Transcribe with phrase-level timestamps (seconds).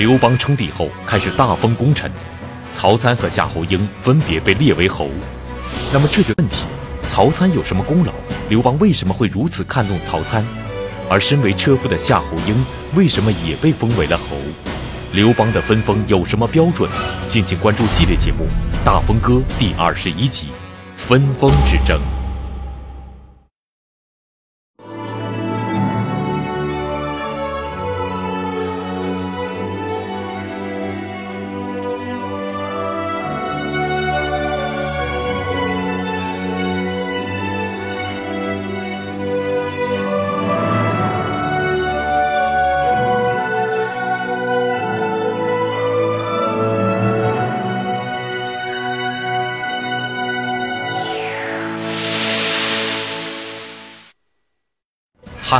[0.00, 2.10] 刘邦称帝后开始大封功臣，
[2.72, 5.10] 曹参和夏侯婴分别被列为侯。
[5.92, 6.64] 那么这就问题：
[7.02, 8.10] 曹参有什么功劳？
[8.48, 10.42] 刘邦为什么会如此看重曹参？
[11.10, 14.38] 而身为车夫的夏侯婴为什么也被封为了侯？
[15.12, 16.88] 刘邦的分封有什么标准？
[17.28, 18.46] 敬请关注系列节目
[18.86, 20.46] 《大风歌》第二十一集
[20.96, 21.98] 《分封之争》。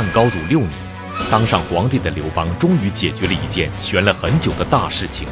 [0.01, 0.71] 汉高祖六年，
[1.29, 5.27] 当上皇帝的刘邦终于解决了一件悬了很久的大事情，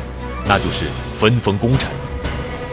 [0.48, 0.86] 那就是
[1.20, 1.90] 分封功臣。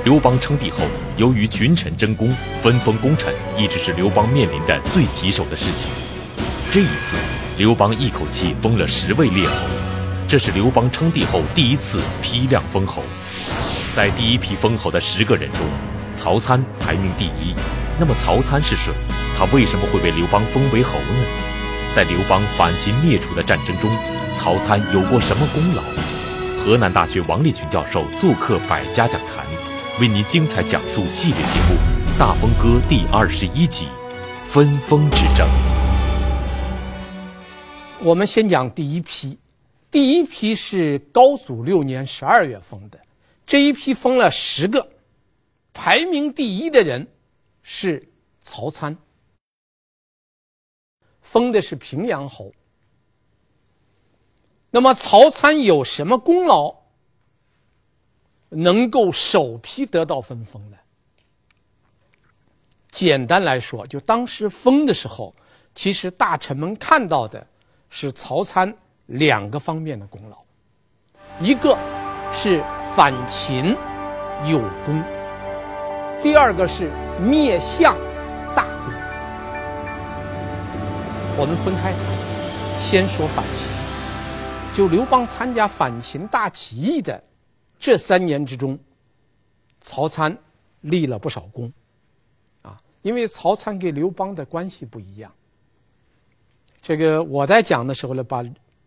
[0.05, 0.81] 刘邦称帝后，
[1.17, 2.31] 由于群臣争功，
[2.63, 5.89] 分封功臣一直是刘邦面临的最棘手的事情。
[6.71, 7.17] 这一次，
[7.57, 9.55] 刘邦一口气封了十位列侯，
[10.29, 13.03] 这是刘邦称帝后第一次批量封侯。
[13.97, 15.61] 在第一批封侯的十个人中，
[16.15, 17.55] 曹参排名第一。
[17.99, 18.93] 那么曹参是谁？
[19.39, 21.46] 他为什么会被刘邦封为侯呢？
[21.97, 23.91] 在刘邦反秦灭楚的战争中，
[24.37, 25.83] 曹参有过什么功劳？
[26.63, 29.47] 河南大学王立群教授做客百家讲坛，
[29.99, 31.75] 为您精彩讲述系列节目
[32.19, 33.87] 《大风歌》第二十一集
[34.47, 35.49] 《分封之争》。
[38.03, 39.39] 我们先讲第一批，
[39.91, 42.99] 第一批是高祖六年十二月封的，
[43.47, 44.87] 这一批封了十个，
[45.73, 47.09] 排名第一的人
[47.63, 48.07] 是
[48.43, 48.95] 曹参。
[51.37, 52.51] 封的是平阳侯。
[54.71, 56.75] 那么曹参有什么功劳，
[58.49, 60.79] 能够首批得到分封呢？
[62.91, 65.35] 简单来说，就当时封的时候，
[65.75, 67.47] 其实大臣们看到的
[67.91, 68.75] 是曹参
[69.05, 70.39] 两个方面的功劳，
[71.39, 71.77] 一个
[72.33, 72.65] 是
[72.97, 73.77] 反秦
[74.47, 75.03] 有功，
[76.23, 77.95] 第二个是灭项。
[81.39, 83.69] 我们分开谈，先说反秦。
[84.75, 87.23] 就刘邦参加反秦大起义的
[87.79, 88.79] 这三年之中，
[89.83, 90.35] 曹参
[90.81, 91.71] 立了不少功，
[92.63, 95.31] 啊，因为曹参跟刘邦的关系不一样。
[96.81, 98.43] 这个我在讲的时候呢，把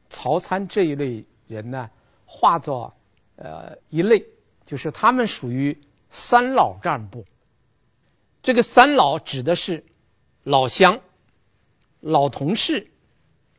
[0.10, 1.88] 曹参这一类人呢，
[2.26, 2.92] 划作
[3.36, 4.26] 呃一类，
[4.66, 5.80] 就是他们属于
[6.10, 7.24] 三老干部。
[8.42, 9.84] 这个三老指的是
[10.46, 11.00] 老乡。
[12.02, 12.86] 老同事、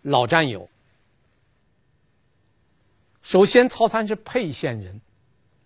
[0.03, 0.69] 老战友。
[3.23, 5.01] 首先，曹参是沛县人，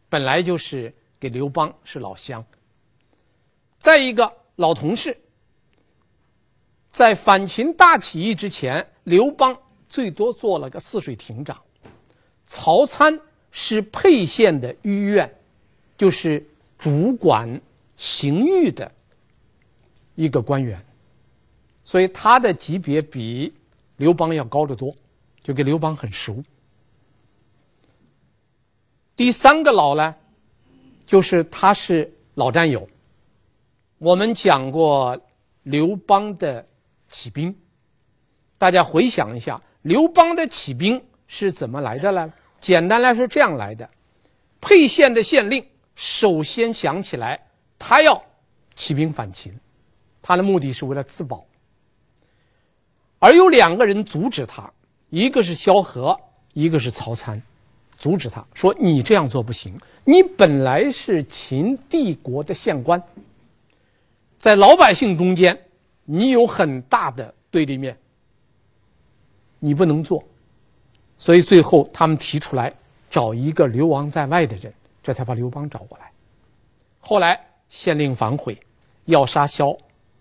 [0.09, 2.45] 本来就是给刘邦是老乡。
[3.79, 5.17] 再一个，老同事，
[6.91, 9.56] 在反秦大起义之前，刘邦
[9.89, 11.62] 最多做了个泗水亭长，
[12.47, 13.19] 曹参
[13.51, 15.33] 是沛县的御苑，
[15.97, 16.45] 就是
[16.77, 17.61] 主管
[17.97, 18.91] 刑狱的
[20.17, 20.85] 一个官员。
[21.84, 23.53] 所以他的级别比
[23.97, 24.95] 刘邦要高得多，
[25.43, 26.43] 就跟刘邦很熟。
[29.15, 30.15] 第三个老呢，
[31.06, 32.89] 就是他是老战友。
[33.99, 35.17] 我们讲过
[35.62, 36.67] 刘邦的
[37.09, 37.55] 起兵，
[38.59, 42.33] 大家回想一下，刘邦的起兵是怎么来的呢？
[42.59, 43.89] 简单来说，这样来的：
[44.61, 47.41] 沛县的县令首先想起来，
[47.78, 48.21] 他要
[48.75, 49.55] 起兵反秦，
[50.21, 51.47] 他的目的是为了自保。
[53.25, 54.71] 而有两个人阻止他，
[55.09, 56.15] 一个是萧何，
[56.53, 57.41] 一个是曹参，
[57.97, 63.03] 阻止他说：“你这样做不行，你本来是秦帝国的县官，
[64.37, 65.59] 在老百姓中间，
[66.05, 67.97] 你有很大的对立面，
[69.59, 70.23] 你不能做。”
[71.17, 72.71] 所以最后他们提出来
[73.09, 74.71] 找一个流亡在外的人，
[75.03, 76.12] 这才把刘邦找过来。
[77.00, 77.41] 后来
[77.71, 78.61] 县令反悔，
[79.06, 79.75] 要杀萧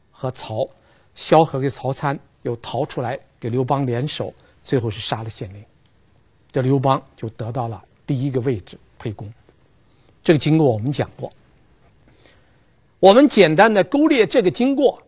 [0.09, 0.65] 和曹，
[1.13, 2.17] 萧何给曹参。
[2.43, 5.63] 又逃出来给刘邦联手，最后是杀了县令，
[6.51, 9.29] 这刘邦就得到了第一个位置，沛公。
[10.23, 11.31] 这个经过我们讲过，
[12.99, 15.01] 我们简单的勾勒这个经过，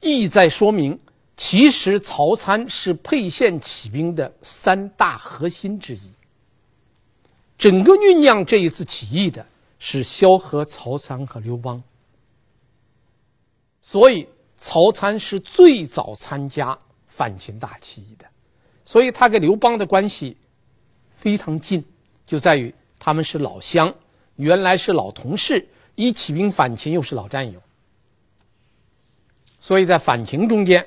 [0.00, 0.98] 意在说明，
[1.36, 6.00] 其实曹参是沛县起兵的三大核心之一。
[7.58, 9.44] 整个酝酿这一次起义的
[9.78, 11.82] 是萧何、曹参和刘邦，
[13.80, 14.26] 所以。
[14.62, 18.26] 曹参是最早参加反秦大起义的，
[18.84, 20.36] 所以他跟刘邦的关系
[21.16, 21.82] 非常近，
[22.26, 23.92] 就在于他们是老乡，
[24.36, 27.58] 原来是老同事，一起兵反秦又是老战友，
[29.58, 30.86] 所以在反秦中间，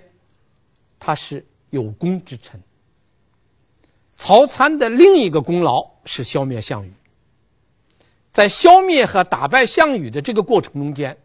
[0.99, 2.61] 他是有功之臣。
[4.15, 6.93] 曹参的另一个功劳是消灭项羽，
[8.31, 11.17] 在消灭和打败项羽的这个过程中间，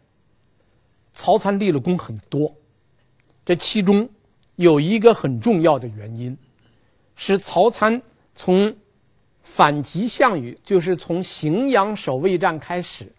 [1.19, 2.55] 曹参立了功很多。
[3.45, 4.09] 这其中
[4.55, 6.35] 有一个很重要的原因，
[7.17, 8.01] 是曹参
[8.33, 8.73] 从
[9.41, 13.11] 反击项羽，就是从荥阳守卫战开始，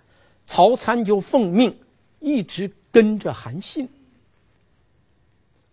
[0.46, 1.78] 曹参就奉命
[2.20, 3.86] 一直跟着韩信。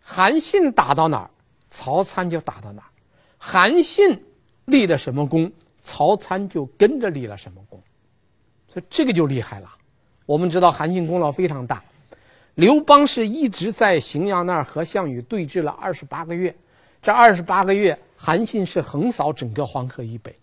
[0.01, 1.29] 韩信打到哪儿，
[1.69, 2.89] 曹参就打到哪儿。
[3.37, 4.21] 韩信
[4.65, 5.49] 立的什么功，
[5.79, 7.81] 曹参就跟着立了什么功，
[8.67, 9.73] 所以这个就厉害了。
[10.25, 11.81] 我们知道韩信功劳非常大，
[12.57, 16.55] 刘邦是一直在荥阳那儿和项羽对峙了二十八个月，
[17.03, 20.35] 这二十八个月，韩信是横扫整个黄河以北，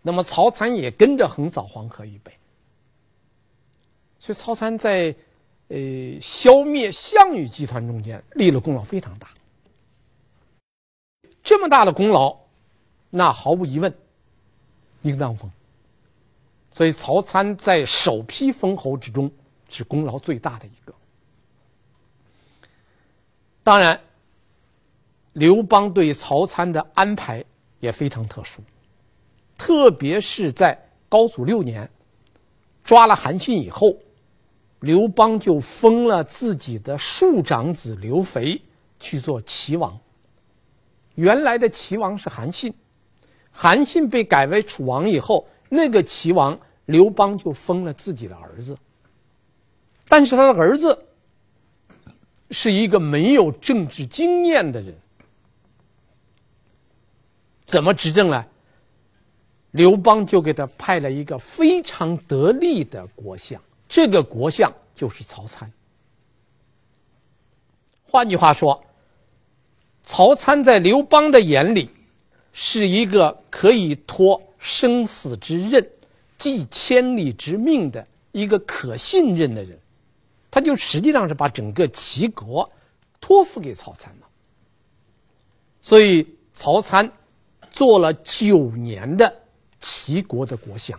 [0.00, 2.32] 那么曹参也跟着横扫黄河以北，
[4.18, 5.14] 所以曹参在
[5.68, 5.76] 呃
[6.22, 9.28] 消灭项羽集团中间立了功劳非常大，
[11.42, 12.34] 这么大的功劳。
[13.10, 13.94] 那毫无疑问，
[15.02, 15.50] 应当封。
[16.72, 19.30] 所以曹参在首批封侯之中
[19.68, 20.94] 是功劳最大的一个。
[23.68, 24.00] 当然，
[25.34, 27.44] 刘邦对曹参的安排
[27.80, 28.62] 也非常特殊，
[29.58, 31.86] 特别是在高祖六年
[32.82, 33.94] 抓了韩信以后，
[34.80, 38.58] 刘邦就封了自己的庶长子刘肥
[38.98, 40.00] 去做齐王。
[41.16, 42.72] 原来的齐王是韩信。
[43.50, 48.74] 韩信被改为楚王以后，那个齐王刘邦就封了自己的儿子。
[50.08, 51.04] 但是他的儿子
[52.50, 54.94] 是一个没有政治经验的人，
[57.66, 58.44] 怎么执政呢？
[59.72, 65.70] 刘邦就给他派了一个非常得力的国相，这个国相就是曹参。
[68.04, 68.82] 换句话说，
[70.02, 71.90] 曹参在刘邦的眼里。
[72.60, 75.88] 是一个可以托生死之任、
[76.36, 79.78] 继千里之命的一个可信任的人，
[80.50, 82.70] 他就实际上是把整个齐国
[83.20, 84.26] 托付给曹参了。
[85.80, 87.10] 所以曹参
[87.70, 89.34] 做了九年的
[89.80, 90.98] 齐国的国相，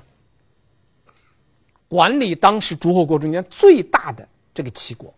[1.87, 5.13] 管理当时诸侯国中间最大的这个齐国。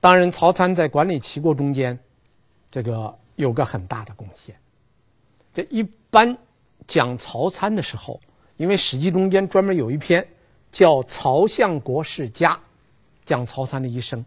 [0.00, 1.98] 当然，曹参在管理齐国中间，
[2.70, 4.54] 这个有个很大的贡献。
[5.54, 6.36] 这一般
[6.86, 8.20] 讲曹参的时候，
[8.58, 10.26] 因为《史记》中间专门有一篇
[10.74, 12.52] 叫《曹相国世家》，
[13.24, 14.22] 讲曹参的一生。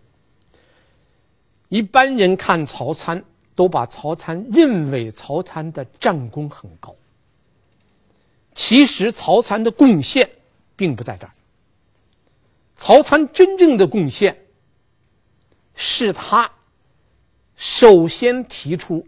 [1.68, 3.22] 一般人看曹参，
[3.54, 6.96] 都把曹参认为曹参的战功很高。
[8.56, 10.28] 其实曹参的贡献
[10.76, 11.34] 并不在这儿。
[12.78, 14.36] 曹参真正的贡献，
[15.76, 16.50] 是他
[17.56, 19.06] 首先提出。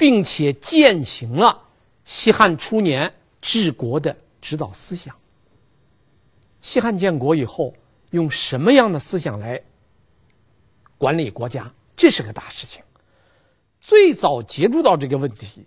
[0.00, 1.62] 并且践行了
[2.06, 3.12] 西汉初年
[3.42, 5.14] 治国的指导思想。
[6.62, 7.74] 西汉建国以后，
[8.10, 9.60] 用什么样的思想来
[10.98, 11.72] 管理国家？
[11.96, 12.82] 这是个大事情。
[13.80, 15.66] 最早接触到这个问题，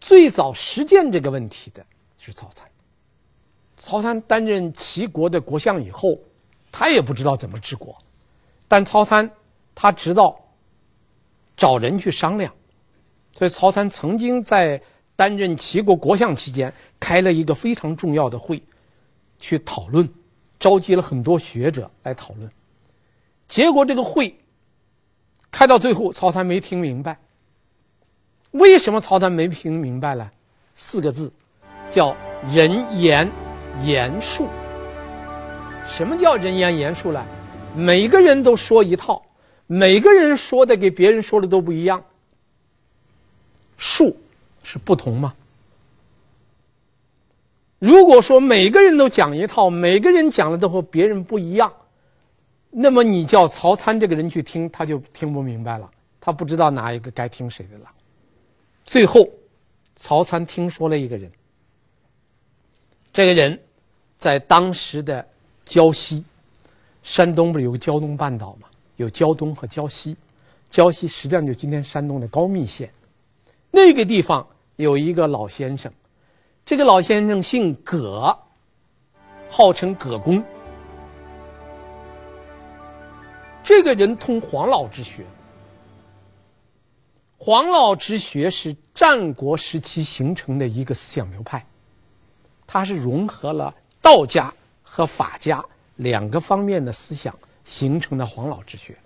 [0.00, 1.84] 最早实践这个问题的
[2.18, 2.68] 是曹参。
[3.76, 6.18] 曹参担任齐国的国相以后，
[6.70, 7.96] 他也不知道怎么治国，
[8.68, 9.28] 但曹参
[9.74, 10.38] 他知道
[11.56, 12.54] 找人去商量。
[13.36, 14.80] 所以，曹参曾经在
[15.16, 18.62] 担任齐国国相期间开了一个非常重要的会，
[19.42, 20.08] 去讨论，
[20.60, 22.48] 召集了很多学者来讨论。
[23.48, 24.32] 结果，这个会
[25.50, 27.18] 开到最后，曹参没听明白。
[28.52, 30.30] 为什么曹参没听明白呢？
[30.76, 31.30] 四个字，
[31.90, 32.16] 叫
[32.54, 33.28] “人言
[33.82, 34.48] 言术”。
[35.84, 37.26] 什么叫“人言言术”呢？
[37.74, 39.20] 每个人都说一套，
[39.66, 42.02] 每个人说的给别人说的都不一样。
[43.76, 44.16] 术
[44.62, 45.34] 是不同吗？
[47.82, 51.72] 如果说每个人都讲一套，每个人讲的都和别人不一样，
[52.70, 57.90] 那么你叫曹参这个人去听，他就听不明白了，他不知道哪一个该听谁的了。
[58.84, 59.28] 最后，
[59.96, 61.28] 曹参听说了一个人，
[63.12, 63.58] 这个人
[64.16, 65.26] 在当时的
[65.64, 66.24] 胶西，
[67.02, 68.68] 山东不是有个胶东半岛吗？
[68.94, 70.16] 有胶东和胶西，
[70.70, 72.88] 胶西实际上就今天山东的高密县。
[73.72, 74.46] 那个地方
[74.76, 75.92] 有一个老先生，
[76.64, 78.36] 这个老先生姓葛，
[79.50, 80.42] 号称葛公。
[83.64, 85.24] 这个人通黄老之学，
[87.36, 91.64] 黄老之学是战国时期形成的一个思想流派，
[92.64, 94.52] 它是融合了道家
[94.82, 95.64] 和法家
[95.96, 98.96] 两个方面的思想，形成的黄老之学。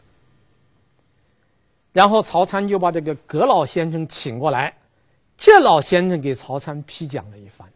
[1.93, 4.77] 然后曹参就把这个葛老先生请过来，
[5.39, 7.69] 这老先生给曹参批讲了一番，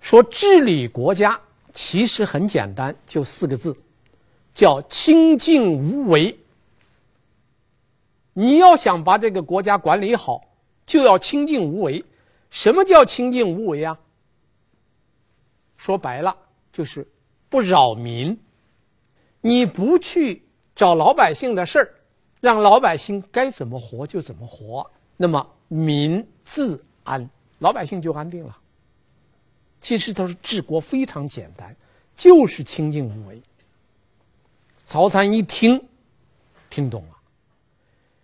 [0.00, 1.40] 说治理国家
[1.72, 3.76] 其实很简单，就四个字，
[4.54, 6.36] 叫清静无为。
[8.32, 10.42] 你要想把这个国家管理好，
[10.86, 12.02] 就要清静无为。
[12.50, 13.98] 什么叫清静无为啊？
[15.76, 16.36] 说白了
[16.72, 17.06] 就是
[17.48, 18.38] 不扰民，
[19.40, 20.42] 你不去
[20.74, 21.94] 找老百姓的事儿。
[22.40, 27.28] 让老百姓该怎么活就怎么活，那么民自安，
[27.60, 28.58] 老百姓就安定了。
[29.80, 31.74] 其实他说治国非常简单，
[32.14, 33.40] 就是清静无为。
[34.84, 35.82] 曹参一听，
[36.68, 37.16] 听懂了，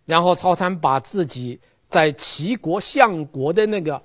[0.04, 4.00] 然后曹参把自己在齐国相国的那个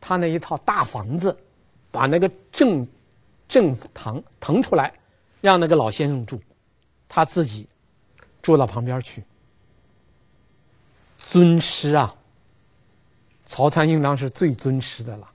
[0.00, 1.36] 他那一套大房子，
[1.90, 2.88] 把那个正
[3.46, 4.92] 正堂腾出来，
[5.42, 6.40] 让那个老先生住，
[7.06, 7.68] 他自己
[8.40, 9.22] 住到旁边去。
[11.18, 12.16] 尊师啊，
[13.50, 15.28] 曹参应当是最尊师的了。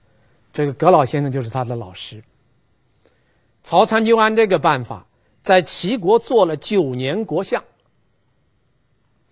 [0.50, 2.24] 这个葛老先生就是他的老师。
[3.62, 5.06] 曹参就按这个办法，
[5.42, 7.62] 在齐国做了九年国相。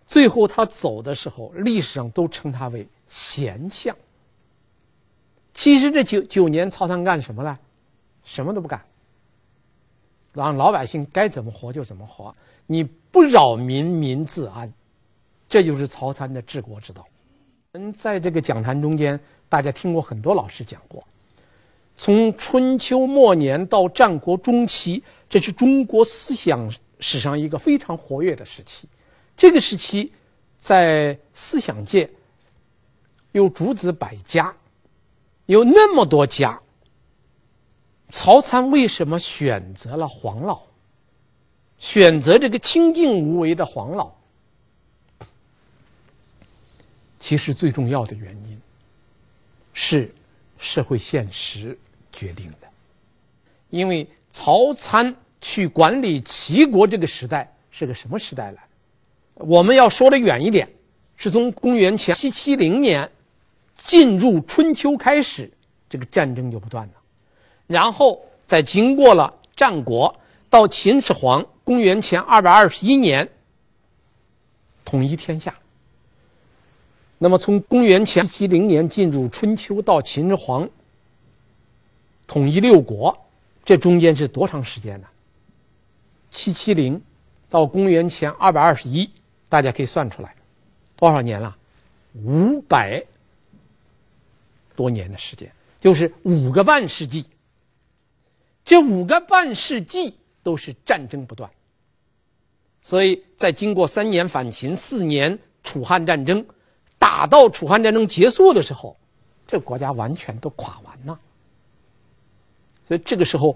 [0.05, 3.97] 最后他走的时候，历史上都称他为贤相。
[5.55, 7.59] 其实这九九年，曹参干什么呢？
[8.23, 8.85] 什么都不干，
[10.35, 12.37] 让老百姓该怎么活就怎么活，
[12.67, 14.71] 你不扰民，民自安。
[15.49, 17.07] 这就是曹参的治国之道。
[17.77, 21.05] 嗯，在这个讲坛中间，大家听过很多老师讲过，
[21.97, 28.89] 从春秋末年到战国中期，这是中国思想史上一个非常活跃的时期。
[29.37, 30.13] 这个时期，
[30.57, 32.09] 在思想界
[33.33, 34.55] 有诸子百家，
[35.47, 36.61] 有那么多家。
[38.11, 40.63] 曹参为什么选择了黄老？
[41.79, 44.13] 选择这个清静无为的黄老？
[47.25, 48.61] 其实最重要的原因
[49.73, 50.13] 是
[50.59, 51.75] 社会现实
[52.13, 52.69] 决定的，
[53.71, 58.63] 因为曹参去管理齐国这个时代是个什么时代来？
[59.37, 60.69] 我们要说的远一点，
[61.17, 63.11] 是从公元前七七零年
[63.75, 65.51] 进入春秋开始，
[65.89, 66.93] 这个战争就不断了，
[67.67, 70.15] 然后再经过了战国
[70.51, 73.27] 到秦始皇，公元前二百二十一年
[74.85, 75.55] 统一天下。
[77.19, 80.69] 那么，从公元前七零年进入春秋到秦始皇
[82.27, 83.17] 统一六国，
[83.65, 85.07] 这中间是多长时间呢？
[86.31, 87.01] 七七零
[87.49, 89.09] 到公元前二百二十一，
[89.49, 90.35] 大家可以算出来，
[90.97, 91.57] 多少年了？
[92.25, 93.03] 五百
[94.75, 97.25] 多年的时间，就是五个半世纪。
[98.65, 101.51] 这五个半世纪都是战争不断，
[102.83, 106.45] 所以在经过三年反秦、四年楚汉战争。
[107.05, 108.97] 打到楚汉战争结束的时候，
[109.47, 111.21] 这国家完全都垮完了。
[112.89, 113.55] 所以这个时候，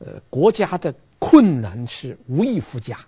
[0.00, 2.98] 呃，国家的困难是无以复加，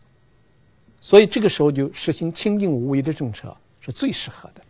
[1.00, 4.62] 所以这个时候就实行清静无为的政策是最适合的。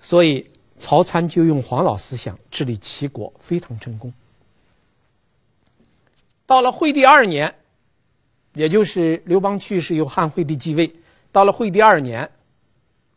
[0.00, 4.12] 所以曹参就用黄老思想治理齐国，非常成功。
[6.46, 7.52] 到了惠帝二年，
[8.52, 10.94] 也就是刘邦去世，由汉惠帝继位。
[11.34, 12.30] 到了惠帝二年，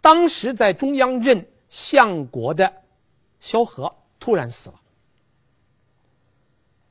[0.01, 2.81] 当时在中央任相国的
[3.39, 4.75] 萧何突然死了。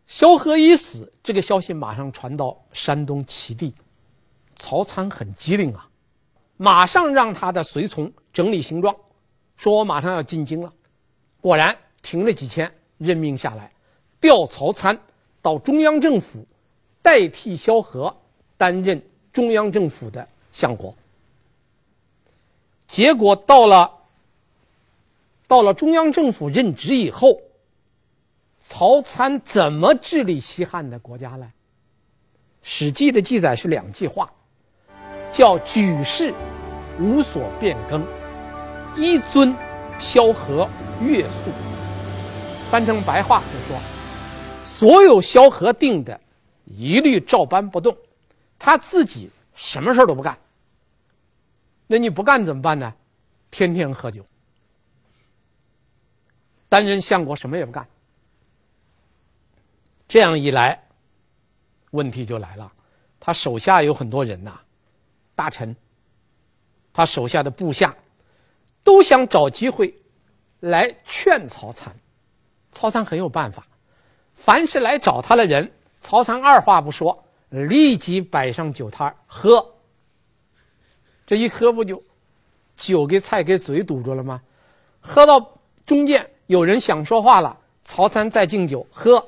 [0.06, 3.74] 萧何一死，这个消息马上传到山东齐地，
[4.54, 5.88] 曹参很机灵啊，
[6.58, 8.94] 马上让他的随从整理行装，
[9.56, 10.72] 说我马上要进京了。
[11.40, 13.72] 果然停了几天，任命下来，
[14.20, 14.96] 调曹参
[15.42, 16.46] 到中央政府，
[17.02, 18.16] 代替萧何
[18.56, 19.02] 担任
[19.32, 20.94] 中央政府的相国。
[22.88, 23.90] 结果到了，
[25.46, 27.40] 到了中央政府任职以后，
[28.60, 31.46] 曹参怎么治理西汉的国家呢？
[32.62, 34.30] 《史记》的记载是两句话，
[35.32, 36.34] 叫“举世
[36.98, 38.04] 无所变更，
[38.96, 39.54] 一尊
[39.98, 40.68] 萧何
[41.00, 41.50] 月宿”。
[42.70, 43.80] 翻成白话就说，
[44.64, 46.20] 所有萧何定的，
[46.64, 47.96] 一律照搬不动，
[48.58, 50.36] 他自己什么事都不干。
[51.86, 52.92] 那你不干怎么办呢？
[53.50, 54.26] 天天喝酒，
[56.68, 57.86] 担任相国什么也不干。
[60.08, 60.82] 这样一来，
[61.92, 62.70] 问题就来了。
[63.18, 64.60] 他手下有很多人呐，
[65.34, 65.74] 大臣，
[66.92, 67.94] 他手下的部下，
[68.82, 69.94] 都想找机会
[70.60, 71.94] 来劝曹参。
[72.72, 73.66] 曹参很有办法，
[74.34, 79.75] 凡是来找他的人，曹参二话不说，立即摆上酒摊喝。
[81.26, 82.02] 这一喝不就
[82.76, 84.40] 酒给菜给嘴堵住了吗？
[85.00, 89.24] 喝到中间有人想说话了，曹参再敬酒喝。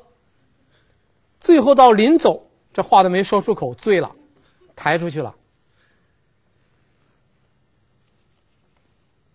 [1.40, 4.14] 最后到临走，这话都没说出口，醉了，
[4.75, 5.35] 抬出去了。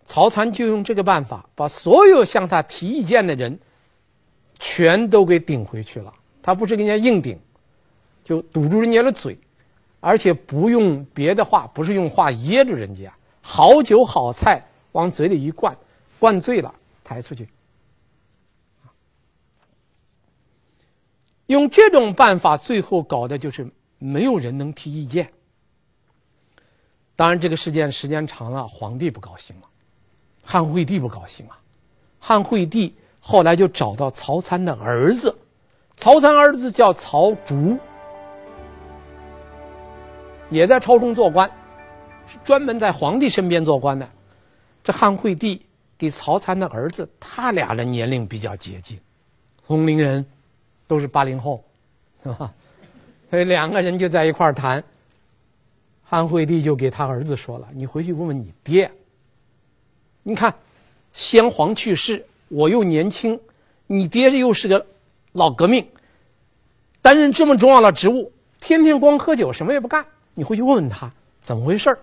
[0.04, 3.58] 曹参就用这个办法，把所有向他提意见的人，
[4.58, 6.12] 全都给顶回去了。
[6.42, 7.40] 他不是跟人家硬顶，
[8.22, 9.36] 就堵住人家的嘴，
[10.04, 15.74] 而且不用别的话，不是用话噎着人家，好酒好菜往嘴里一灌，
[16.18, 17.48] 灌醉了抬出去。
[21.46, 23.66] 用这种办法，最后搞的就是
[23.98, 25.32] 没有人能提意见。
[27.16, 29.68] 当然，这个事件时间长了，皇帝不高兴了。
[30.42, 31.56] 汉惠帝不高兴了！
[32.18, 35.34] 汉惠帝后来就找到曹参的儿子，
[35.96, 37.78] 曹参儿子叫曹竹，
[40.54, 41.50] 也在朝中做官，
[42.28, 44.08] 是专门在皇帝身边做官的。
[44.84, 45.60] 这汉惠帝
[45.98, 48.96] 给曹参的儿子，他俩的年龄比较接近，
[49.66, 50.24] 同龄人，
[50.86, 51.64] 都是八零后，
[52.22, 52.52] 是吧？
[53.28, 54.82] 所以两个人就在一块儿谈。
[56.04, 58.88] 汉惠帝就给他儿子说了：“你回去问问你爹。”
[60.22, 60.54] 你看，
[61.12, 63.40] 先皇去世，我又年轻，
[63.88, 64.86] 你爹又是个
[65.32, 65.84] 老革命，
[67.02, 68.30] 担任这么重要的职务，
[68.60, 70.06] 天天光喝酒，什么也不干。
[70.34, 71.10] 你回去问问他
[71.40, 71.98] 怎么回事儿。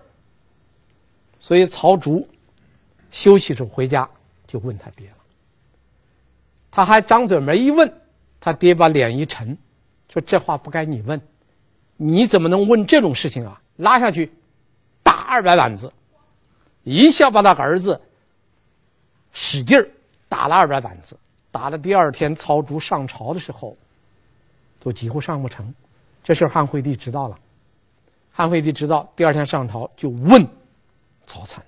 [1.38, 2.28] 所以曹竹
[3.10, 4.08] 休息时候回家
[4.46, 5.16] 就问他爹了，
[6.70, 7.92] 他还张嘴没一问，
[8.40, 9.56] 他爹把脸一沉，
[10.08, 11.20] 说这话不该你问，
[11.96, 13.60] 你怎么能问这种事情啊？
[13.76, 14.32] 拉下去，
[15.02, 15.92] 打二百板子，
[16.84, 18.00] 一下把他儿子。
[19.32, 19.88] 使劲儿
[20.28, 21.18] 打了二百板子，
[21.50, 23.76] 打了第二天曹竹上朝的时候，
[24.78, 25.74] 都几乎上不成。
[26.22, 27.38] 这事汉惠帝知道了，
[28.32, 30.46] 汉惠帝知道，第二天上朝就问
[31.26, 31.62] 曹参。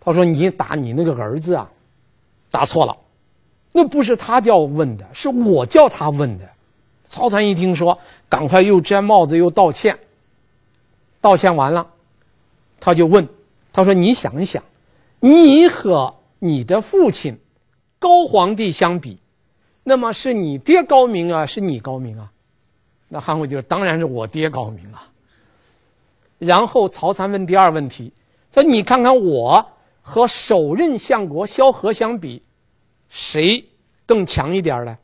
[0.00, 1.68] 他说：“你打你那个儿子啊，
[2.50, 2.96] 打错了，
[3.72, 6.48] 那不是他叫问的，是我叫他问的。”
[7.08, 9.98] 曹参一听说，赶快又摘帽子又道歉。
[11.20, 11.86] 道歉完了，
[12.78, 13.28] 他就问
[13.72, 14.62] 他说：“你想一想。”
[15.18, 17.36] 你和你的父亲
[17.98, 19.18] 高皇帝相比，
[19.82, 22.30] 那么是你爹高明啊，是你高明啊？
[23.08, 25.08] 那汉惠帝说：“当然是我爹高明啊。”
[26.38, 28.12] 然后曹参问第二问题，
[28.52, 29.66] 说：“你看看我
[30.02, 32.42] 和首任相国萧何相比，
[33.08, 33.64] 谁
[34.04, 34.96] 更强一点呢？”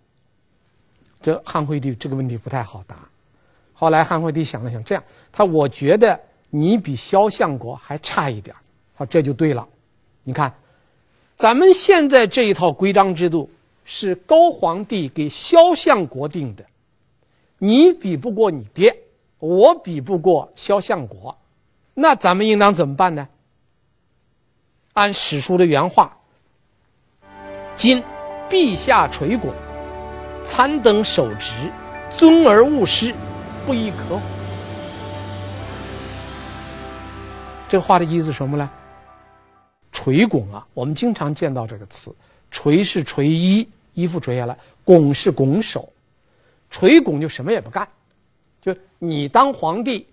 [1.23, 2.97] 这汉惠帝这个问题不太好答。
[3.73, 6.19] 后来汉惠帝想了想，这样他我觉得
[6.51, 8.55] 你比萧相国还差一点，
[8.95, 9.67] 好，这就对了。
[10.25, 10.53] 你看，
[11.37, 13.51] 咱们现在这一套规章制度
[13.85, 16.65] 是高皇帝给萧相国定的，
[17.59, 18.97] 你比不过你爹，
[19.43, 21.37] 我比不过萧相国，
[21.95, 23.29] 那咱们应当怎么办呢？
[24.93, 26.17] 按史书的原话，
[27.77, 28.01] 今
[28.49, 29.53] 陛下垂拱，
[30.45, 31.53] 参等守职，
[32.09, 33.13] 尊而勿失，
[33.67, 34.21] 不亦可乎？
[37.69, 38.71] 这话的意思什么呢？
[39.91, 42.15] 垂拱啊，我们经常见到这个词。
[42.53, 45.93] 垂是垂衣，衣服垂下来；拱是拱手。
[46.71, 47.89] 垂拱就什么也不干，
[48.63, 50.07] 就你当皇帝，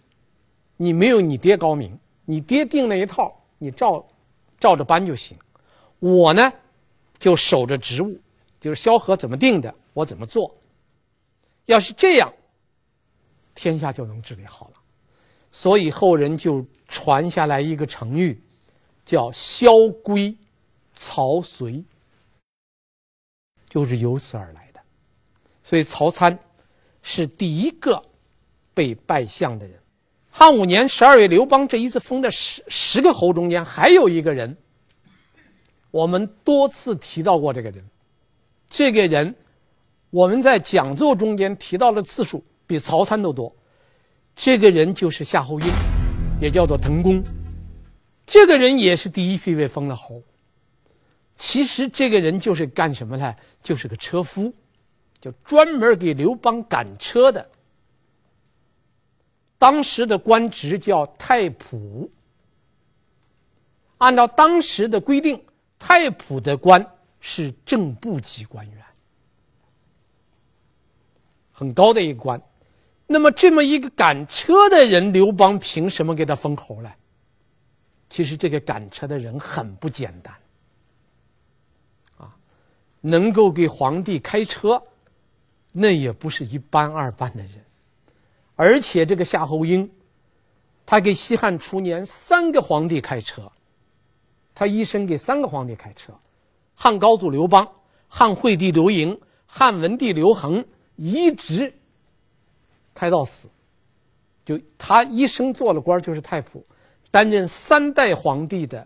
[0.75, 4.05] 你没有你爹高明，你爹定那一套，你照
[4.59, 5.37] 照着搬就行。
[5.99, 6.51] 我呢，
[7.17, 8.19] 就守着职务，
[8.59, 10.53] 就是萧何怎么定的，我怎么做。
[11.67, 12.33] 要是这样，
[13.55, 14.73] 天下就能治理好了。
[15.51, 18.41] 所以后人就传下来一个成语。
[19.05, 19.71] 叫萧
[20.03, 20.37] 规
[20.93, 21.83] 曹随，
[23.67, 24.79] 就是由此而来的。
[25.63, 26.37] 所以曹参
[27.01, 27.99] 是第一个
[28.73, 29.75] 被拜相的人。
[30.29, 34.55] 汉五年十二月，刘邦这一次封的十十个侯中间，还有一个人，
[35.91, 37.83] 我们多次提到过这个人。
[38.69, 39.35] 这个人
[40.11, 43.53] 我们在讲座中间提到的次数比曹参都多。
[44.35, 45.65] 这个人就是夏侯婴，
[46.39, 47.23] 也叫做滕公。
[48.25, 50.21] 这个人也是第一批被封的侯。
[51.37, 53.35] 其实这个人就是干什么呢？
[53.63, 54.53] 就是个车夫，
[55.19, 57.49] 就专门给刘邦赶车的。
[59.59, 62.09] 当时的官职叫太仆。
[63.99, 65.39] 按照当时的规定，
[65.77, 66.83] 太仆的官
[67.19, 68.83] 是正部级官员，
[71.51, 72.41] 很高的一个官。
[73.05, 76.89] 那么这么一个赶车的人，刘邦凭什么给他封侯呢？
[78.09, 80.33] 其实这个赶车的人很不简单，
[82.17, 82.35] 啊
[83.01, 84.81] 能够给皇帝开车，
[85.73, 87.65] 那也不是一般二般的人。
[88.61, 89.89] 而且这个夏侯婴，
[90.85, 93.49] 他给西汉初年三个皇帝开车，
[94.53, 96.11] 他一生给三个皇帝开车：
[96.75, 97.65] 汉高祖刘邦、
[98.09, 100.61] 汉惠帝刘盈、汉文帝刘恒，
[100.97, 101.73] 一直
[102.93, 103.47] 开到死。
[104.43, 106.61] 就他一生做了官，就是太仆，
[107.09, 108.85] 担任三代皇帝的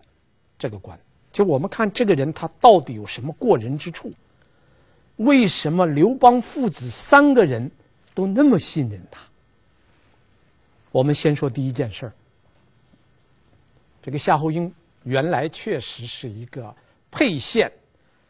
[0.56, 0.96] 这个官。
[1.32, 4.12] 就我们看这个人，他到底有什么过人之处？
[5.16, 7.68] 为什么刘邦父子三个人
[8.14, 9.20] 都那么信任他？
[10.94, 12.12] 我们先说第一件事儿。
[14.00, 16.72] 这个夏侯婴原来确实是一个
[17.10, 17.72] 沛县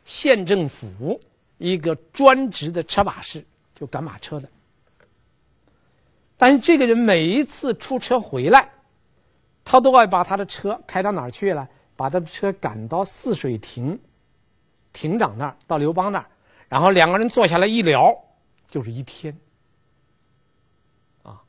[0.02, 1.20] 县政府
[1.58, 4.48] 一个专职的车把式，就赶马车的。
[6.38, 8.66] 但是这个人每一次出车回来，
[9.62, 11.68] 他都爱把他的车开到哪儿去了？
[11.94, 14.00] 把他的车赶到泗水亭
[14.90, 16.26] 亭长那儿，到刘邦那儿，
[16.66, 18.10] 然后两个人坐下来一聊，
[18.70, 19.36] 就是一天。
[21.22, 21.40] 啊，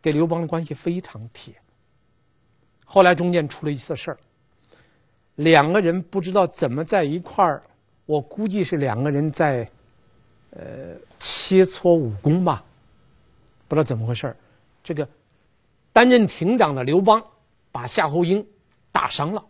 [0.00, 1.54] 跟刘邦的关系非常铁。
[2.84, 4.18] 后来中间出了一次事儿，
[5.34, 7.62] 两个人不知道怎么在一块儿，
[8.06, 9.68] 我估计是两个人在，
[10.50, 12.64] 呃，切磋武功吧。
[13.68, 14.34] 不知道怎么回事儿
[14.82, 15.06] 这个
[15.92, 17.22] 担任亭长的刘邦
[17.70, 18.46] 把夏侯婴
[18.90, 19.44] 打伤了。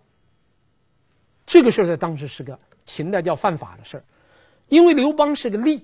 [1.47, 4.03] 这个事儿在当时是个秦代叫犯法的事儿，
[4.69, 5.81] 因为刘邦是个吏，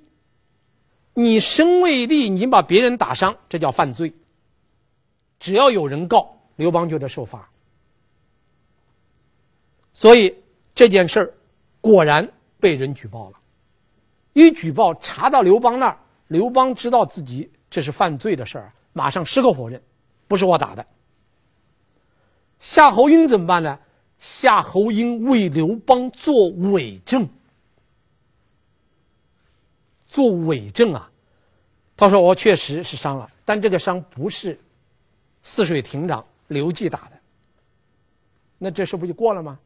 [1.13, 4.13] 你身为吏，你把别人打伤，这叫犯罪。
[5.45, 7.47] 只要有人告，刘邦就得受罚。
[9.93, 10.35] 所以
[10.75, 11.35] 这件事儿
[11.83, 12.27] 果然
[12.59, 13.39] 被人举报了，
[14.33, 17.51] 一举报查到刘邦那儿，刘邦知道自己。
[17.69, 19.79] 这是犯罪的事儿，马上矢口否认，
[20.27, 20.87] 不是我打的。
[22.59, 23.79] 夏侯婴怎么办呢？
[24.17, 27.29] 夏侯婴为刘邦做伪证，
[30.07, 31.11] 做伪证啊！
[31.99, 34.59] 他说：“我确实是伤了，但这个伤不是
[35.45, 37.13] 泗水亭长刘季打的。”
[38.59, 39.59] 那这事不就过了吗？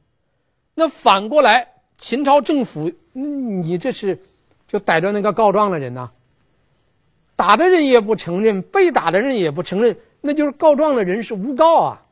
[0.74, 4.20] 那反过来，秦朝政府，你这是
[4.66, 6.10] 就逮着那个告状的人呢？
[7.34, 12.02] 打的人也不承认，被打的人也不承认，那就是告状的人是诬告啊，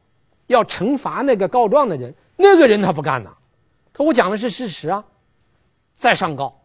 [0.47, 2.15] 要惩罚那个告状的人。
[2.37, 3.35] 那个人他不干呐，
[3.93, 5.05] 他我讲的是事实啊。
[5.95, 6.61] 再上告，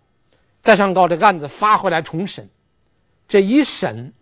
[0.61, 2.47] 再上告，这个案子发回来重审，
[3.27, 4.13] 这一审，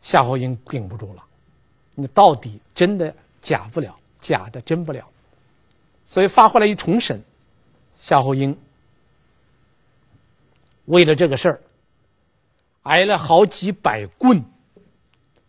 [0.00, 1.24] 夏侯婴顶不住了，
[1.94, 5.06] 你到底真的假不了，假的真不了，
[6.06, 7.22] 所以发回来一重审，
[7.98, 8.56] 夏侯婴
[10.86, 11.60] 为了这个事儿。
[12.82, 14.42] 挨了好几百棍，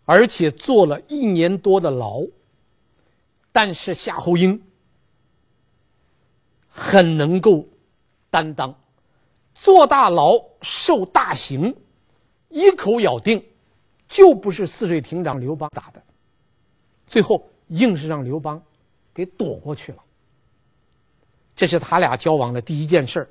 [0.05, 2.21] 而且坐了一年多的牢。
[3.51, 4.61] 但是夏侯婴
[6.69, 7.67] 很能够
[8.29, 8.75] 担当，
[9.55, 11.75] 坐大牢受大刑，
[12.49, 13.43] 一口咬定
[14.07, 16.02] 就不是泗水亭长刘邦打的，
[17.13, 18.59] 最后硬是让刘邦
[19.13, 20.03] 给躲过去了。
[21.55, 23.29] 这是他俩交往的第一件事儿，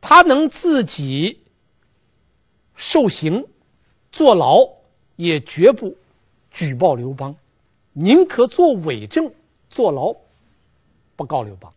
[0.00, 1.38] 他能自己。
[2.76, 3.46] 受刑、
[4.10, 4.66] 坐牢，
[5.16, 5.94] 也绝不
[6.50, 7.36] 举报刘邦，
[7.92, 9.30] 宁可做伪证、
[9.68, 10.16] 坐牢，
[11.14, 11.72] 不告刘邦。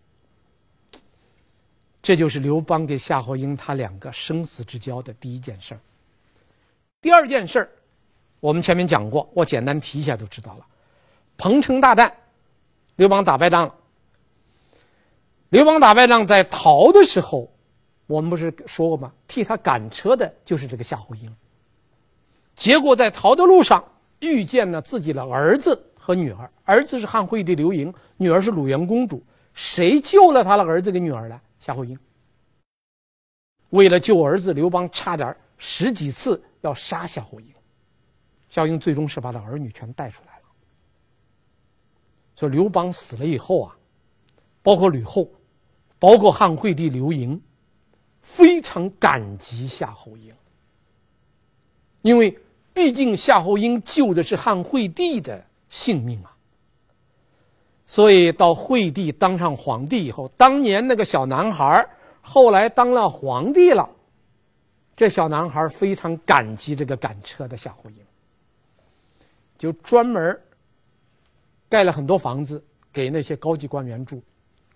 [2.02, 5.80] 这就是刘邦给夏侯婴他两个生死之交的第一件事儿。
[7.02, 7.70] 第二件事儿，
[8.40, 10.66] 我们前面讲过，我简单提一下就知道了。
[11.38, 12.12] 彭城大战，
[12.95, 13.76] 刘邦打败仗了。
[15.50, 17.50] 刘邦打败仗，在逃的时候。
[18.08, 19.12] 我们不是说过吗？
[19.28, 21.30] 替他赶车的就是这个夏侯婴。
[22.56, 23.84] 结果在逃的路上
[24.19, 29.21] 遇见了自己的儿子和女儿，儿子是汉惠帝刘盈，女儿是鲁元公主。
[29.54, 31.38] 谁救了他的儿子跟女儿呢？
[31.60, 32.00] 夏侯婴。
[33.71, 37.54] 为了救儿子，刘邦差点十几次要杀夏侯婴。
[38.50, 40.37] 夏侯婴最终是把他儿女全带出来
[42.38, 42.47] 说。
[42.47, 43.76] 刘邦死了以后啊，
[44.63, 45.30] 包括吕后，
[46.00, 47.41] 包括汉惠帝刘盈。
[48.19, 50.34] 非常感激夏侯婴，
[52.02, 52.38] 因为
[52.73, 56.36] 毕竟夏侯婴救的是汉惠帝的性命啊。
[57.86, 63.89] 所以到惠帝当上皇帝以后，当年那个小男孩后来当了皇帝了，
[64.93, 67.97] 这小男孩非常感激这个赶车的夏侯婴，
[69.58, 70.38] 就专门
[71.69, 74.21] 盖了很多房子给那些高级官员住，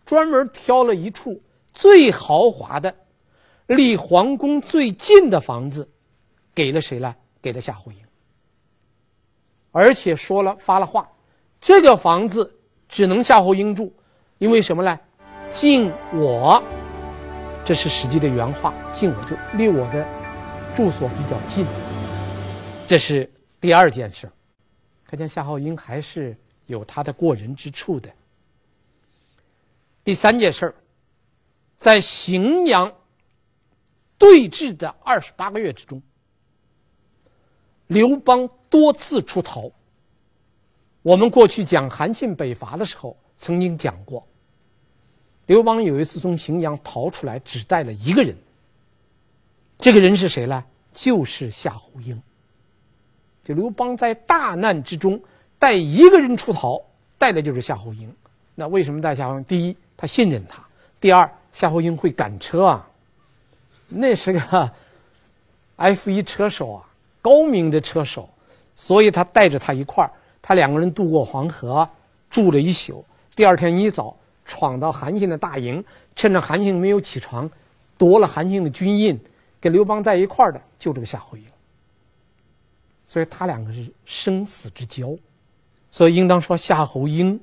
[0.05, 1.41] 专门挑了一处
[1.73, 2.93] 最豪华的。
[3.67, 5.87] 离皇宫最近的房子，
[6.53, 7.15] 给了谁呢？
[7.41, 7.97] 给了夏侯婴。
[9.71, 11.09] 而且说了发了话，
[11.61, 12.53] 这个房子
[12.89, 13.93] 只能夏侯婴住，
[14.39, 14.99] 因为什么呢？
[15.49, 16.61] 敬我
[17.63, 20.05] 这是史记的原话，近我就离我的
[20.75, 21.65] 住所比较近。
[22.85, 24.29] 这是第二件事，
[25.09, 26.35] 可见夏侯婴还是
[26.71, 28.09] 有他的过人之处的。
[30.03, 30.75] 第三件事儿，
[31.77, 32.91] 在荥阳
[34.17, 36.01] 对峙的二十八个月之中，
[37.87, 39.69] 刘邦多次出逃。
[41.03, 44.27] 我们过去讲韩信北伐的时候，曾经讲过。
[45.47, 48.35] 刘邦有一次从荥阳逃出来，只带了一个人。
[49.77, 50.63] 这个人是谁呢？
[50.93, 52.21] 就是夏侯婴。
[53.43, 55.19] 就刘邦在大难之中
[55.61, 56.81] 带一个人出逃，
[57.19, 58.11] 带的就是夏侯婴。
[58.55, 59.43] 那为什么带夏侯婴？
[59.43, 60.59] 第一，他信任他；
[60.99, 62.89] 第二，夏侯婴会赶车啊，
[63.87, 64.71] 那是个
[65.77, 66.89] F 一车手啊，
[67.21, 68.27] 高明的车手，
[68.75, 71.87] 所以他带着他一块儿，他两个人渡过黄河，
[72.27, 73.05] 住了一宿。
[73.35, 74.17] 第二天一早。
[74.43, 75.81] 闯到韩信的大营，
[76.13, 77.49] 趁着韩信没有起床，
[77.97, 79.17] 夺了韩信的军印，
[79.61, 81.43] 跟刘邦在一块儿的就这个夏侯婴。
[83.07, 85.15] 所以他两个是生死之交，
[85.91, 87.39] 所以应当说夏侯婴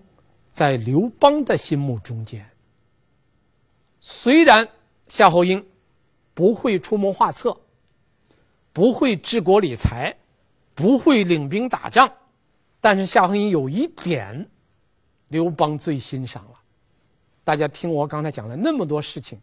[0.50, 2.48] 在刘邦的心目中间，
[4.00, 4.66] 虽然
[5.06, 5.64] 夏侯婴
[6.34, 7.56] 不会出谋划策，
[8.72, 10.16] 不会治国理财，
[10.74, 12.10] 不会领兵打仗，
[12.80, 14.48] 但是夏侯婴有一点，
[15.28, 16.52] 刘邦最欣赏了。
[17.44, 19.40] 大家听我刚才讲了那么多事情，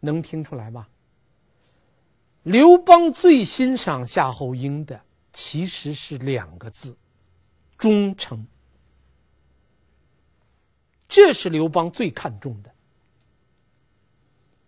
[0.00, 0.88] 能听出来吧？
[2.44, 5.00] 刘邦最欣赏夏侯婴的
[5.32, 6.96] 其实是两个字：
[7.76, 8.46] 忠诚。
[11.08, 12.70] 这是刘邦最看重的。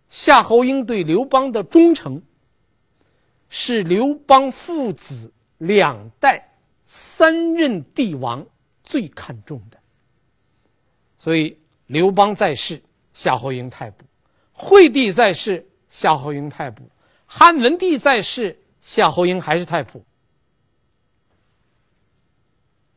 [0.09, 2.21] 夏侯婴对刘邦的忠诚，
[3.49, 8.45] 是刘邦父子两代三任帝王
[8.83, 9.77] 最看重的。
[11.17, 11.57] 所以。
[11.89, 12.79] 刘邦在世，
[13.13, 13.95] 夏侯婴太仆；
[14.53, 16.83] 惠帝在世，夏侯婴太仆；
[17.25, 19.99] 汉文帝在世，夏侯婴还是太仆。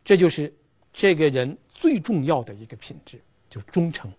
[0.04, 0.52] 这就是
[0.92, 4.12] 这个人最重要的一个品质，就忠诚。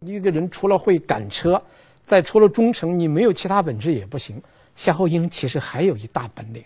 [0.00, 1.62] 一个人除了会赶车，
[2.04, 4.42] 再除了忠诚，你没有其他本事也不行。
[4.74, 6.64] 夏侯婴其实还有一大本领，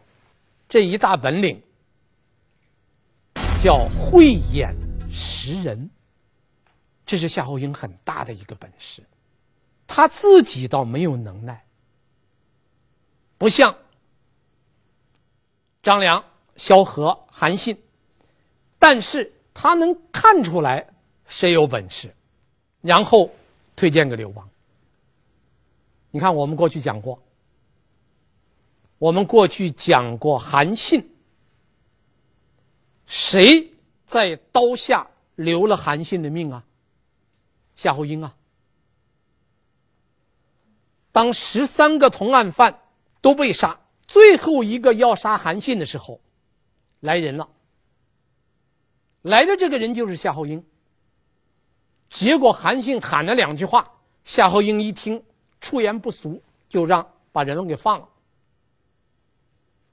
[0.69, 1.61] 这一大本领
[3.63, 4.75] 叫慧眼
[5.11, 5.91] 识人。
[7.05, 9.03] 这是夏侯婴很大的一个本事，
[9.87, 11.65] 他自己倒没有能耐，
[13.37, 13.77] 不像
[15.83, 16.25] 张良、
[16.57, 17.77] 萧何、韩信，
[18.79, 20.87] 但是他能看出来
[21.27, 22.15] 谁有本事，
[22.81, 23.31] 然后
[23.75, 24.49] 推荐给刘邦。
[26.11, 27.21] 你看，我们过去讲过，
[28.99, 31.11] 我们过去讲过韩信，
[33.07, 33.73] 谁
[34.07, 36.65] 在刀下留了韩信的命啊？
[37.75, 38.33] 夏侯婴啊，
[41.11, 42.81] 当十三个同案犯
[43.21, 46.21] 都被杀，最后一个要杀韩信的时候，
[47.05, 47.47] 来人了。
[49.23, 50.65] 来的这个人就是夏侯婴。
[52.09, 53.91] 结果韩信喊了两句话，
[54.25, 55.23] 夏侯婴一听，
[55.61, 58.09] 出言不俗，就让把人给放了。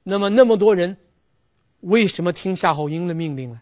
[0.04, 0.96] 那么那么多人，
[1.82, 3.62] 为什么听夏侯婴的命令呢？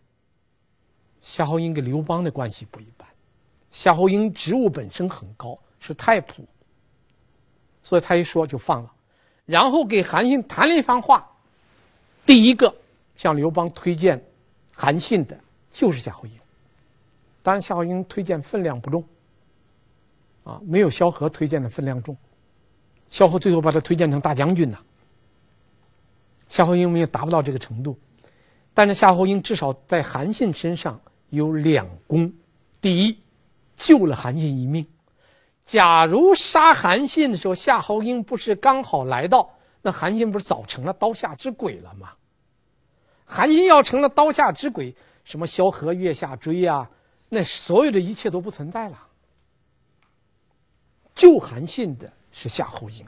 [1.22, 3.08] 夏侯婴跟刘邦的关系不一般。
[3.72, 6.44] 夏侯婴职务本身很高，是太仆，
[7.82, 8.94] 所以他一说就放了，
[9.46, 11.28] 然后给韩信谈了一番话。
[12.26, 12.74] 第一个
[13.20, 14.24] 向刘邦推荐
[14.72, 15.38] 韩信的
[15.70, 16.32] 就是夏侯婴，
[17.44, 19.04] 当然夏侯婴推荐分量不重，
[20.46, 22.16] 啊，没有萧何推荐的分量重，
[23.10, 24.78] 萧何最后把他推荐成大将军呢。
[26.48, 28.00] 夏侯婴没有达不到这个程度，
[28.74, 30.98] 但是夏侯婴至少在韩信身上
[31.30, 32.32] 有两功，
[32.80, 33.20] 第一。
[33.76, 34.86] 救了韩信一命。
[35.64, 39.50] 假如杀韩信的时候，夏侯婴不是刚好来到，
[39.82, 42.10] 那韩信不是早成了刀下之鬼了吗？
[43.30, 46.90] 韩信要成了刀下之鬼，什么萧何月下追、啊，
[47.30, 49.08] 那所有的一切都不存在了。
[51.14, 53.06] 救韩信的是夏侯婴，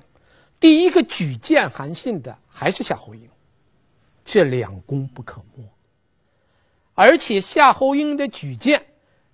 [0.60, 3.28] 第一个举荐韩信的还是夏侯婴，
[4.24, 5.68] 这两功不可没。
[6.94, 8.86] 而且夏侯婴的举荐，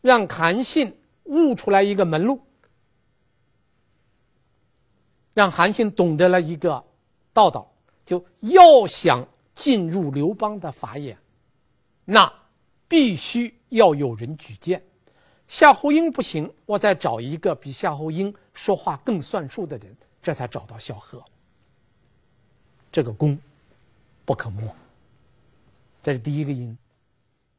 [0.02, 0.98] 让韩信。
[1.30, 2.42] 悟出来一个门路，
[5.34, 6.82] 让韩信懂得了一个
[7.34, 7.70] 道道，
[8.06, 11.18] 就要想进入刘邦的法眼，
[12.06, 12.32] 那
[12.88, 14.82] 必须要有人举荐。
[15.48, 21.24] 夏侯婴不行，我再找一个比夏侯婴说话更算数的人，这才找到萧何。
[22.92, 23.38] 这个功
[24.26, 24.62] 不可没。
[26.04, 26.78] 这是第一个因。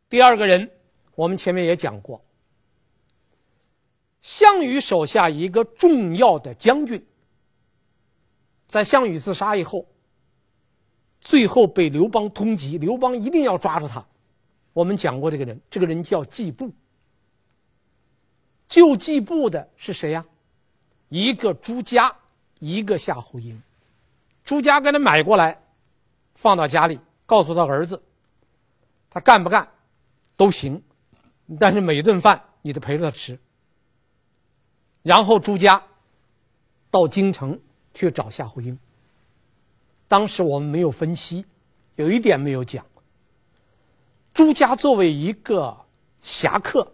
[0.09, 0.71] 第二个人，
[1.17, 2.23] 我们前面也讲过。
[4.23, 7.05] 项羽手下一个重要的将军，
[8.69, 9.85] 在项羽自杀以后，
[11.21, 14.05] 最后被刘邦通缉，刘邦一定要抓住他。
[14.73, 16.71] 我们讲过这个人，这个人叫季布。
[18.69, 20.25] 救季布的是谁呀？
[21.09, 22.15] 一个朱家，
[22.59, 23.61] 一个夏侯婴。
[24.45, 25.61] 朱家给他买过来，
[26.35, 28.03] 放到家里，告诉他儿子，
[29.11, 29.69] 他干不干
[30.37, 30.83] 都行，
[31.59, 33.39] 但是每顿饭你得陪着他吃。
[35.03, 35.83] 然后朱家
[36.91, 37.59] 到京城
[37.95, 38.79] 去找夏侯婴。
[40.09, 41.45] 当时我们没有分析，
[41.95, 42.85] 有一点没有讲。
[44.35, 45.77] 朱家作为一个
[46.21, 46.91] 侠客，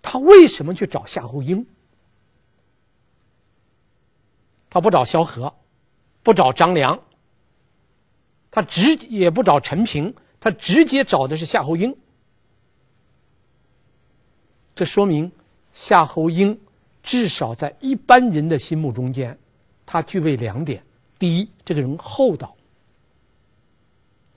[0.00, 1.66] 他为什么去找夏侯婴？
[4.70, 5.52] 他不找萧何，
[6.22, 6.98] 不找张良，
[8.50, 11.94] 他直也不找陈平，他直接找的是夏侯婴。
[14.74, 15.30] 这说明
[15.72, 16.58] 夏侯婴。
[17.06, 19.38] 至少在一般人的心目中间，
[19.84, 20.82] 他具备两点：
[21.24, 22.54] 第一，这个人厚道，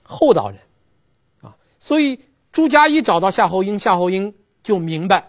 [0.02, 0.58] 厚道人，
[1.42, 2.18] 啊，所以
[2.50, 5.22] 朱家一找到夏侯婴，夏侯婴就明白，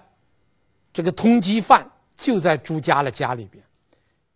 [0.93, 3.61] 这个通缉犯就在朱家的家里边。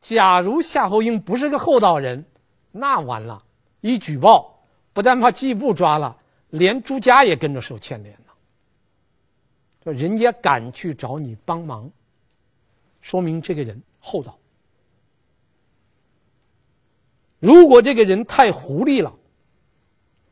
[0.01, 2.25] 假如夏侯婴不是个厚道人，
[2.73, 3.41] 那完了，
[3.79, 6.17] 一举报，不但把季布抓了，
[6.49, 9.93] 连朱家也跟着受牵连了。
[9.93, 11.89] 人家敢去找你帮忙。
[12.99, 14.37] 说明这个人厚道。
[17.43, 19.13] 如果这个人太狐狸了，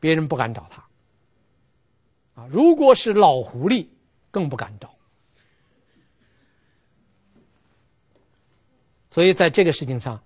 [0.00, 0.82] 别人不敢找他。
[2.40, 3.86] 啊，如果是老狐狸，
[4.30, 4.90] 更不敢找。
[9.10, 10.18] 所以在这个事情上，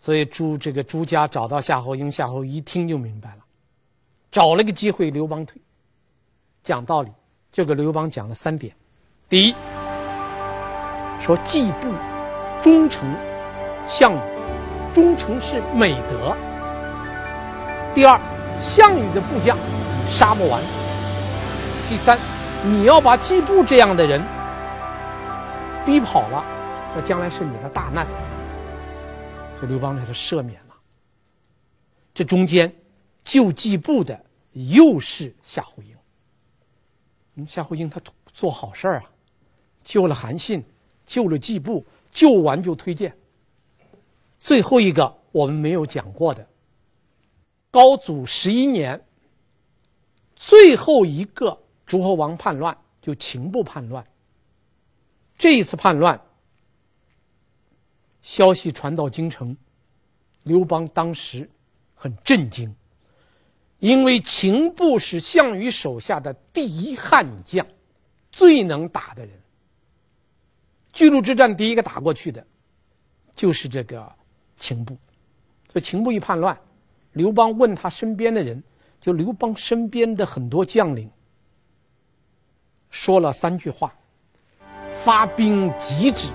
[0.00, 3.44] 所以朱这个朱家找到夏侯婴，夏侯一听就明白了，
[4.32, 5.62] 找了个机会刘邦退。
[6.64, 7.12] 讲道理，
[7.52, 8.74] 就给刘邦讲了三点：
[9.28, 9.54] 第一。
[11.20, 11.94] 说季布
[12.60, 13.08] 忠诚
[13.86, 14.37] 项羽，
[14.94, 16.36] 忠诚是美德。
[17.94, 18.20] 第二，
[18.60, 19.56] 项羽的部将
[20.08, 20.62] 杀不完。
[21.88, 22.18] 第三，
[22.64, 24.22] 你要把季布这样的人
[25.84, 26.44] 逼跑了，
[26.94, 28.06] 那将来是你的大难。
[29.60, 30.74] 这刘邦给他赦免了。
[32.14, 32.72] 这中间
[33.22, 35.94] 救季布的又是夏侯婴。
[37.36, 38.00] 嗯，夏侯婴他
[38.32, 39.02] 做好事啊，
[39.82, 40.64] 救了韩信。
[41.06, 43.16] 救了季布，救完就推荐。
[44.38, 46.48] 最后一个我们没有讲过的，
[47.70, 49.04] 高祖十一年，
[50.36, 54.04] 最后一个诸侯王叛乱，就秦部叛乱。
[55.36, 56.20] 这一次叛乱，
[58.22, 59.56] 消息传到京城，
[60.42, 61.48] 刘邦当时
[61.94, 62.74] 很震惊，
[63.78, 67.66] 因为秦部是项羽手下的第一悍将，
[68.32, 69.40] 最能打的人。
[70.92, 72.44] 巨鹿之战第一个打过去的，
[73.36, 74.12] 就是这个
[74.58, 74.96] 秦部。
[75.72, 76.58] 所以秦部一叛乱，
[77.12, 78.62] 刘邦问他身边的人，
[79.00, 81.10] 就刘邦身边的很多将领，
[82.90, 83.94] 说了三句话
[84.90, 86.28] ：“发兵击之，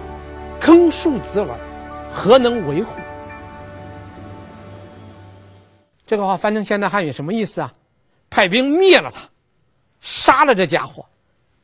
[0.59, 1.59] 坑庶子耳，
[2.11, 2.99] 何能为乎？”
[6.05, 7.73] 这个话翻成现代汉语什么意思啊？
[8.29, 9.27] 派兵灭了他，
[9.99, 11.05] 杀了这家伙，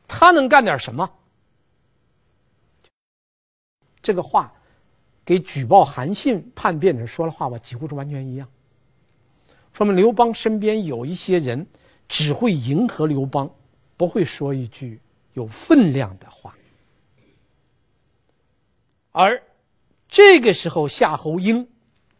[0.08, 1.08] 他能干点什么？
[4.02, 4.52] 这个话，
[5.30, 8.48] 给举报韩信叛变的人说的话吧，几乎是完全一样。
[9.72, 11.64] 说明刘邦身边有一些人
[12.08, 13.48] 只会迎合刘邦，
[13.96, 15.00] 不会说一句
[15.34, 16.52] 有分量的话。
[19.12, 19.40] 而
[20.08, 21.64] 这个时候，夏侯婴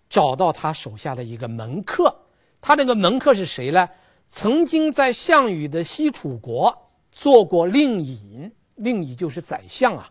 [0.09, 2.17] 找到他手下的一个门客，
[2.61, 3.89] 他那个门客是谁呢？
[4.29, 10.09] 曾经在项羽的西楚国做过令尹，令尹就是宰相啊。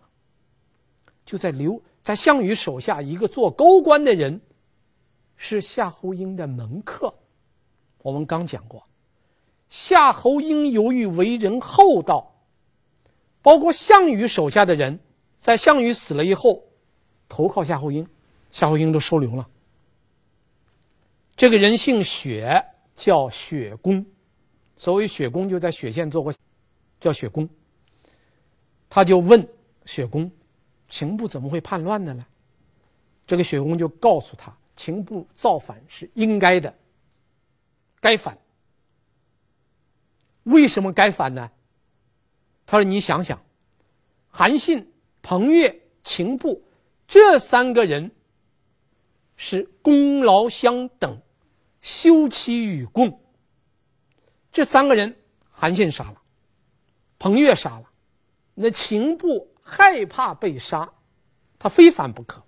[1.23, 4.41] 就在刘在项羽手下一个做高官的人，
[5.37, 7.13] 是夏侯婴的门客。
[7.99, 8.83] 我们刚讲过，
[9.69, 12.35] 夏侯婴由于为人厚道，
[13.43, 14.99] 包括项羽手下的人，
[15.37, 16.63] 在项羽死了以后，
[17.27, 18.07] 投靠夏侯婴，
[18.49, 19.47] 夏侯婴都收留了。
[21.35, 22.65] 这个人姓雪，
[22.95, 24.03] 叫雪公，
[24.75, 26.33] 所谓雪公就在雪县做过，
[26.99, 27.47] 叫雪公。
[28.89, 29.47] 他就问
[29.85, 30.31] 雪公。
[30.89, 32.25] 秦部怎么会叛乱的呢？
[33.25, 36.73] 这个雪公就告诉他，秦部造反是应该的，
[38.01, 38.37] 该反。
[40.43, 41.51] 为什么该反呢？
[42.65, 43.39] 他说：“你想想，
[44.29, 46.63] 韩信、彭越、秦部
[47.07, 48.11] 这三个人
[49.35, 51.19] 是功劳相等，
[51.81, 53.21] 休戚与共。
[54.51, 55.15] 这三个人，
[55.51, 56.21] 韩信杀了，
[57.17, 57.88] 彭越杀了，
[58.61, 60.91] 那秦部。”害怕被杀，
[61.59, 62.41] 他非反不可。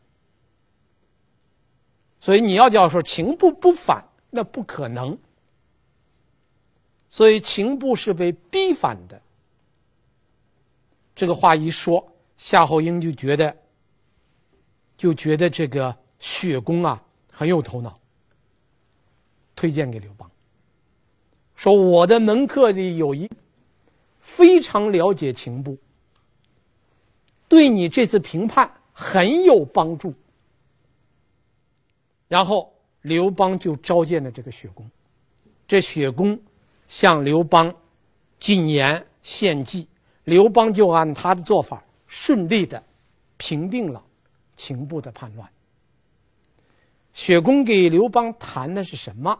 [2.20, 5.16] 所以你要叫说刑部不反，那不可能。
[7.10, 9.22] 所以刑部是被逼反的。
[11.14, 12.04] 这个话一说，
[12.38, 13.56] 夏侯婴就觉得，
[14.98, 17.00] 就觉得这个雪公啊
[17.32, 17.96] 很有头脑，
[19.56, 20.28] 推荐给刘邦，
[21.56, 23.30] 说我的门客里有一
[24.20, 25.78] 非常了解刑部，
[27.52, 30.14] 对你这次平叛很有帮助。
[32.30, 34.90] 然后刘邦就召见了这个雪公，
[35.68, 36.40] 这雪公
[36.88, 37.76] 向刘邦
[38.40, 39.86] 进言献计，
[40.24, 42.82] 刘邦就按他的做法，顺利的
[43.36, 44.02] 平定了
[44.56, 45.46] 秦部的叛乱。
[47.12, 49.38] 雪公给刘邦谈的是什么？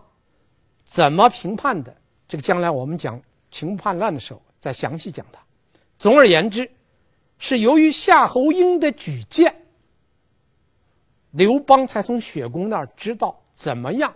[0.84, 1.96] 怎么平叛的？
[2.28, 5.40] 这个将来我们讲秦叛乱的时候再详细讲它。
[5.98, 6.70] 总而言之，
[7.44, 9.66] 是由于夏侯婴的举荐。
[11.32, 14.14] 刘邦才从雪公那儿知道怎么样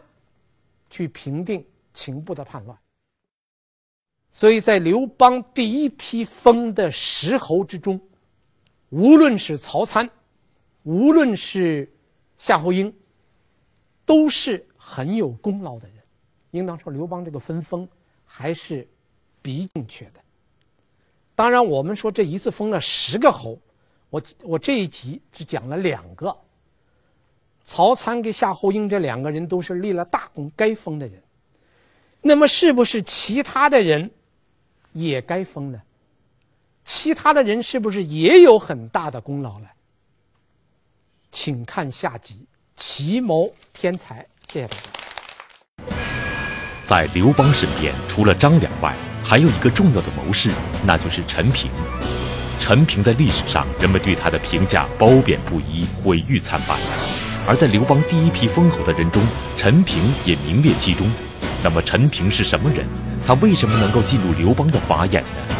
[0.92, 2.78] 去平定秦部的叛乱，
[4.32, 8.00] 所以在刘邦第一批封的十侯之中，
[8.90, 10.08] 无论是曹参，
[10.84, 11.92] 无论是
[12.38, 12.96] 夏侯婴，
[14.06, 15.98] 都是很有功劳的人。
[16.52, 17.90] 应当说，刘邦这个分封
[18.24, 18.88] 还是
[19.42, 20.25] 比正确的。
[21.36, 23.60] 当然，我们说这一次封了十个侯，
[24.10, 26.36] 我我这一集只讲了两个。
[27.66, 31.22] 曹参跟夏侯婴这两个人都是立了大功、该封的人，
[32.22, 34.10] 那么是不是其他的人
[34.94, 35.82] 也该封呢？
[36.84, 39.68] 其他的人是不是也有很大的功劳呢？
[41.32, 42.36] 请看下集
[42.76, 44.22] 《奇谋天才》，
[44.54, 44.84] 谢谢大家。
[46.86, 48.96] 在刘邦身边，除了张良外，
[49.28, 50.52] 还有一个重要的谋士，
[50.86, 51.72] 那就是陈平。
[52.60, 56.78] 陈平在历史上，人们对他的评价褒贬不一，毁誉参半。
[57.48, 59.22] 而在刘邦第一批封侯的人中，
[59.58, 61.12] 陈平也名列其中。
[61.64, 62.86] 那么，陈平是什么人？
[63.26, 65.56] 他为什么能够进入刘邦的法眼呢？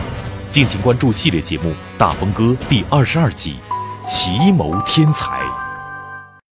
[0.52, 3.56] 敬请关注系列节目《大风歌》第二十二集
[4.08, 5.26] 《奇谋天才》。